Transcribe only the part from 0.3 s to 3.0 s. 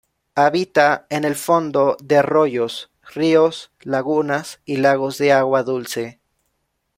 Habita en el fondo de arroyos,